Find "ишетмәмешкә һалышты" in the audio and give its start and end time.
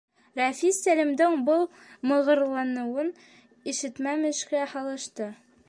3.73-5.33